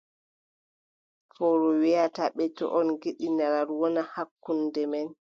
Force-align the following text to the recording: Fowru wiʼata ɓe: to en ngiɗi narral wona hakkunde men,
Fowru 1.33 1.69
wiʼata 1.81 2.23
ɓe: 2.35 2.45
to 2.57 2.65
en 2.79 2.87
ngiɗi 2.95 3.27
narral 3.37 3.69
wona 3.79 4.01
hakkunde 4.13 4.81
men, 4.91 5.07